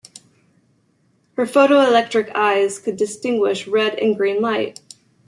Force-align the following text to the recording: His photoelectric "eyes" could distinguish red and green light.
His 1.37 1.51
photoelectric 1.51 2.31
"eyes" 2.33 2.79
could 2.79 2.97
distinguish 2.97 3.67
red 3.67 3.99
and 3.99 4.17
green 4.17 4.41
light. 4.41 4.79